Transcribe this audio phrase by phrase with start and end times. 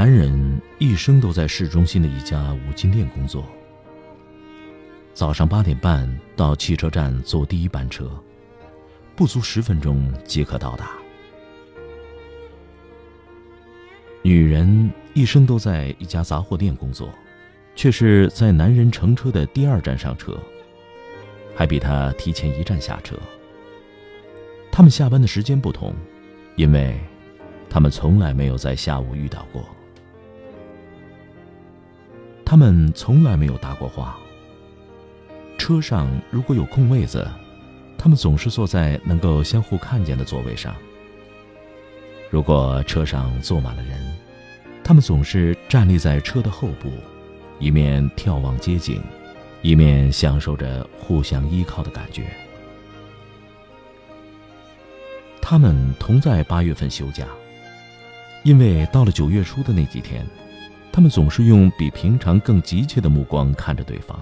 [0.00, 3.44] 男人一生都在市中心的一家五金店工作。
[5.12, 8.10] 早上八点半到汽车站坐第一班车，
[9.14, 10.92] 不足十分钟即可到达。
[14.22, 17.10] 女人一生都在一家杂货店工作，
[17.76, 20.34] 却是在男人乘车的第二站上车，
[21.54, 23.14] 还比他提前一站下车。
[24.72, 25.94] 他们下班的时间不同，
[26.56, 26.98] 因为
[27.68, 29.62] 他们从来没有在下午遇到过。
[32.50, 34.18] 他们从来没有搭过话。
[35.56, 37.24] 车上如果有空位子，
[37.96, 40.74] 他们总是坐在能够相互看见的座位上。
[42.28, 44.00] 如果车上坐满了人，
[44.82, 46.90] 他们总是站立在车的后部，
[47.60, 49.00] 一面眺望街景，
[49.62, 52.24] 一面享受着互相依靠的感觉。
[55.40, 57.28] 他们同在八月份休假，
[58.42, 60.26] 因为到了九月初的那几天。
[60.92, 64.18] 他们总是用比平常更急切的目光看着对方。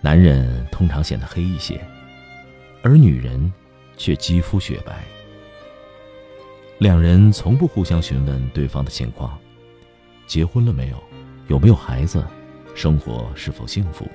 [0.00, 1.80] 男人通常显得黑一些，
[2.82, 3.52] 而女人
[3.96, 5.02] 却肌肤雪白。
[6.78, 9.38] 两人从不互相询问对方的情况：
[10.26, 11.02] 结婚了没有？
[11.48, 12.22] 有没有孩子？
[12.74, 14.06] 生活是否幸福？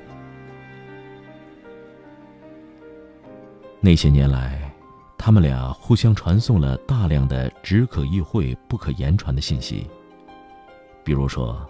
[3.79, 4.69] 那些年来，
[5.17, 9.87] 他们俩互相传送了大量的只可意会不可言传的信息。
[11.03, 11.65] 比如说，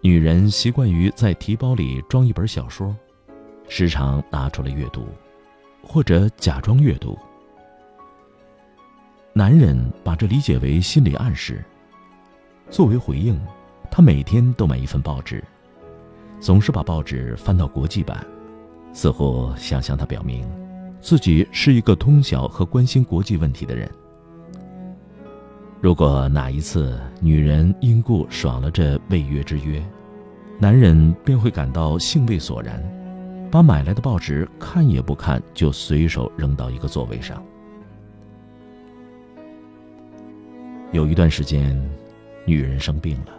[0.00, 2.94] 女人习惯于在提包里装一本小说，
[3.68, 5.06] 时常拿出来阅读，
[5.82, 7.18] 或者假装阅读。
[9.32, 11.64] 男人把这理解为心理暗示。
[12.70, 13.40] 作为回应，
[13.90, 15.42] 他每天都买一份报纸，
[16.40, 18.26] 总是把报纸翻到国际版，
[18.92, 20.44] 似乎想向他表明，
[21.00, 23.90] 自己是一个通晓和关心国际问题的人。
[25.80, 29.80] 如果哪一次女人因故爽了这未约之约，
[30.58, 32.82] 男人便会感到兴味索然，
[33.48, 37.40] 把买来的报纸看也不看就随手扔到一个座位上。
[40.90, 41.80] 有一段时间，
[42.44, 43.32] 女人生病了，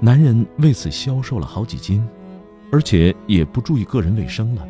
[0.00, 2.04] 男人为此消瘦了好几斤，
[2.72, 4.66] 而且也不注意个人卫生了，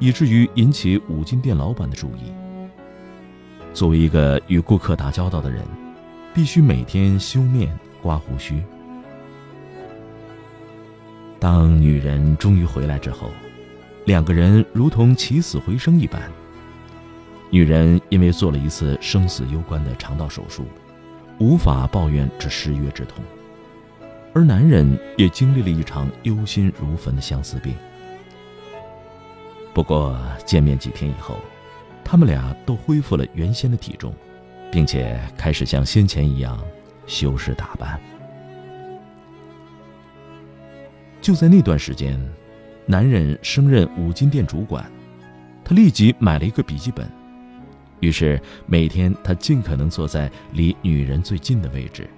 [0.00, 2.32] 以至于引起五金店老板的注意。
[3.76, 5.62] 作为一个与顾客打交道的人，
[6.32, 8.62] 必须每天修面、刮胡须。
[11.38, 13.28] 当女人终于回来之后，
[14.06, 16.22] 两个人如同起死回生一般。
[17.50, 20.64] 女人因为做了一次生死攸关的肠道手术，
[21.38, 23.22] 无法抱怨这失约之痛，
[24.32, 27.76] 而男人也经历了一场忧心如焚的相思病。
[29.74, 31.38] 不过见面几天以后。
[32.08, 34.14] 他们俩都恢复了原先的体重，
[34.70, 36.56] 并且开始像先前一样
[37.04, 38.00] 修饰打扮。
[41.20, 42.16] 就在那段时间，
[42.86, 44.88] 男人升任五金店主管，
[45.64, 47.10] 他立即买了一个笔记本，
[47.98, 52.08] 于是每天他尽可能坐在离女人最近的位置，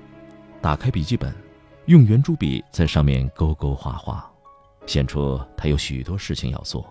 [0.61, 1.35] 打开笔记本，
[1.87, 4.31] 用圆珠笔在上面勾勾画画，
[4.85, 6.87] 显出他有许多事情要做。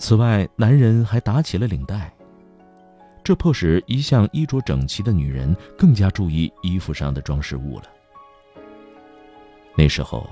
[0.00, 2.10] 此外，男人还打起了领带，
[3.22, 7.84] 这迫使一向衣着整齐的女人更加注意衣服上的装饰物了。
[9.76, 10.26] 那时候，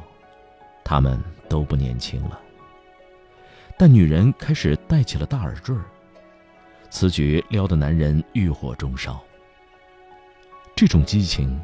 [0.83, 2.41] 他们都不年轻了，
[3.77, 5.77] 但女人开始戴起了大耳坠
[6.89, 9.23] 此举撩得男人欲火中烧。
[10.75, 11.61] 这种激情，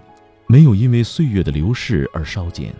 [0.46, 2.74] 没有因为岁月的流逝而稍减。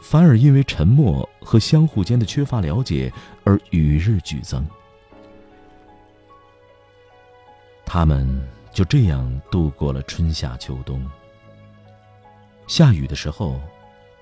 [0.00, 3.12] 反而因为沉默和相互间的缺乏了解
[3.44, 4.66] 而与日俱增。
[7.84, 11.04] 他们就这样度过了春夏秋冬。
[12.66, 13.60] 下雨的时候，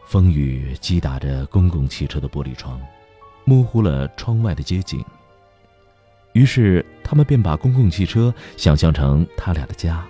[0.06, 2.80] 风雨击打着公共汽车的玻璃窗，
[3.44, 5.04] 模糊了窗外的街景。
[6.34, 10.06] 于是，他们便把公共汽车想象成他俩的家。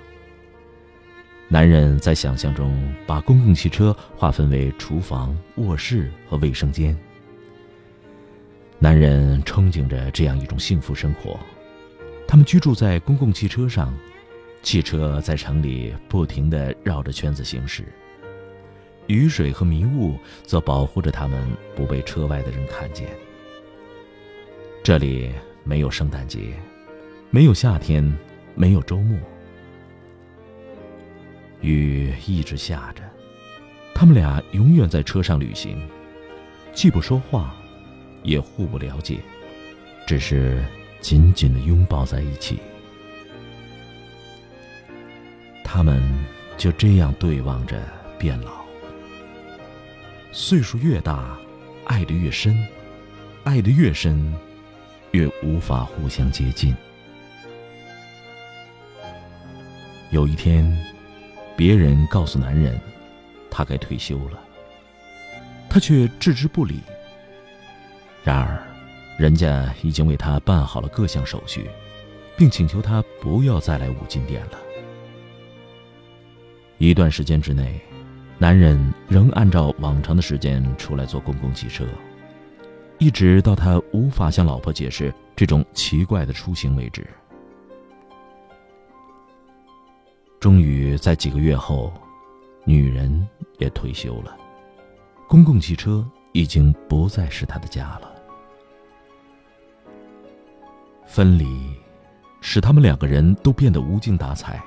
[1.48, 6.96] 男人在想象中把公共汽车划分为厨房、卧室和卫生间。
[8.78, 11.38] 男人憧憬着这样一种幸福生活，
[12.26, 13.94] 他们居住在公共汽车上，
[14.62, 17.84] 汽车在城里不停地绕着圈子行驶，
[19.06, 23.08] 雨水和迷雾则保护着他们不被车外的人看见。
[24.82, 25.30] 这里
[25.62, 26.54] 没有圣诞节，
[27.30, 28.12] 没有夏天，
[28.54, 29.16] 没有周末，
[31.64, 33.02] 雨一直下着，
[33.94, 35.80] 他们俩永远在车上旅行，
[36.74, 37.54] 既不说话，
[38.22, 39.18] 也互不了解，
[40.06, 40.62] 只是
[41.00, 42.58] 紧紧的拥抱在一起。
[45.64, 46.02] 他们
[46.58, 47.82] 就这样对望着
[48.18, 48.62] 变老。
[50.32, 51.36] 岁数越大，
[51.86, 52.54] 爱得越深，
[53.42, 54.34] 爱得越深，
[55.12, 56.76] 越无法互相接近。
[60.10, 60.64] 有一天，
[61.56, 62.80] 别人告诉男人，
[63.50, 64.40] 他该退休了，
[65.68, 66.80] 他却置之不理。
[68.24, 68.60] 然而，
[69.18, 71.70] 人家已经为他办好了各项手续，
[72.36, 74.58] 并请求他不要再来五金店了。
[76.78, 77.80] 一段时间之内，
[78.36, 81.86] 男人仍按照往常的时间出来坐公共汽车，
[82.98, 87.06] 一直到他无法向老婆解释这种奇怪的出行为止。
[90.44, 91.90] 终于在几个月后，
[92.64, 93.26] 女人
[93.56, 94.36] 也退休了，
[95.26, 98.12] 公共汽车已经不再是他的家了。
[101.06, 101.46] 分离，
[102.42, 104.62] 使他们两个人都变得无精打采。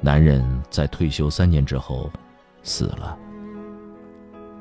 [0.00, 2.10] 男人在退休三年之后
[2.62, 3.18] 死了，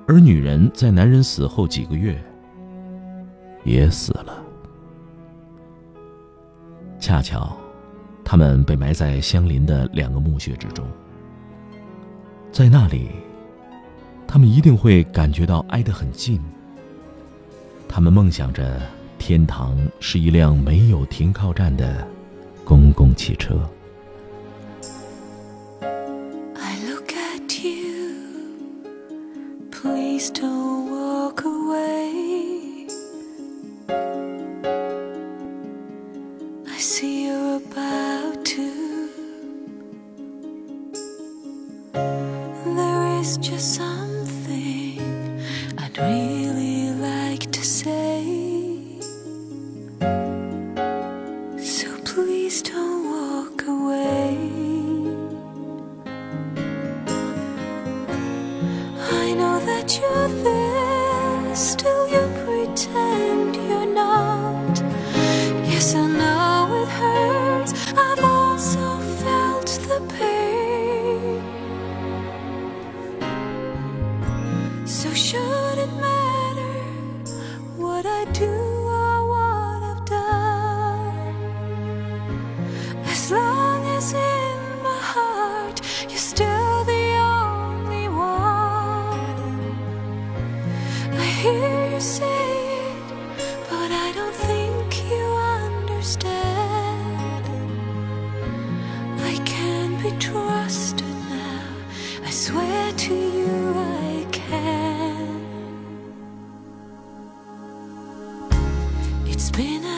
[0.09, 2.21] 而女人在男人死后几个月
[3.63, 4.43] 也死了。
[6.99, 7.57] 恰巧，
[8.31, 10.87] 他们被埋在相邻的两个墓穴之中，
[12.49, 13.09] 在那里，
[14.25, 16.39] 他们一定会感觉到挨得很近。
[17.89, 18.81] 他们梦想着
[19.19, 22.07] 天堂是一辆没有停靠站的
[22.63, 23.69] 公共汽车。
[29.69, 30.60] Please don't
[43.37, 44.00] just some.
[109.33, 109.90] It's been